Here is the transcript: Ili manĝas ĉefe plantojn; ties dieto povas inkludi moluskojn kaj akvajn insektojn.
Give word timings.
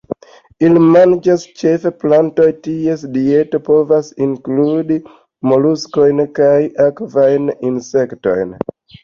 Ili 0.67 0.79
manĝas 0.93 1.43
ĉefe 1.61 1.91
plantojn; 2.03 2.55
ties 2.67 3.03
dieto 3.17 3.59
povas 3.67 4.09
inkludi 4.29 4.99
moluskojn 5.53 6.25
kaj 6.41 6.57
akvajn 6.89 7.55
insektojn. 7.71 8.59